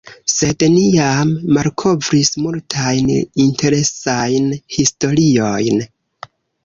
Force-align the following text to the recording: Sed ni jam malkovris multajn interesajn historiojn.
Sed 0.35 0.63
ni 0.75 0.79
jam 0.93 1.33
malkovris 1.57 2.31
multajn 2.45 3.11
interesajn 3.45 4.49
historiojn. 4.79 5.87